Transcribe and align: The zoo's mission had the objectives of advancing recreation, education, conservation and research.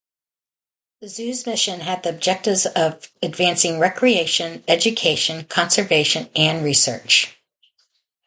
The 1.01 1.09
zoo's 1.09 1.45
mission 1.45 1.79
had 1.79 2.01
the 2.01 2.09
objectives 2.09 2.65
of 2.65 3.07
advancing 3.21 3.77
recreation, 3.77 4.63
education, 4.67 5.45
conservation 5.45 6.27
and 6.35 6.65
research. 6.65 7.31